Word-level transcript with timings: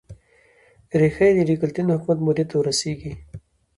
ریښه 0.99 1.23
یې 1.27 1.33
د 1.35 1.39
ډیوکلتین 1.49 1.87
حکومت 1.93 2.17
مودې 2.25 2.45
ته 2.49 2.53
ور 2.57 2.65
رسېږي 2.69 3.11